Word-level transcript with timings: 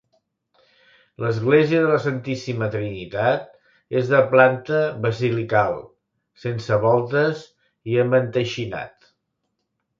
L'església 1.23 1.81
de 1.83 1.91
la 1.91 1.99
Santíssima 2.05 2.69
Trinitat 2.77 3.45
és 4.01 4.09
de 4.15 4.23
planta 4.33 4.81
basilical, 5.05 5.79
sense 6.47 6.83
voltes 6.89 7.47
i 7.93 8.03
amb 8.07 8.21
enteixinat. 8.25 9.11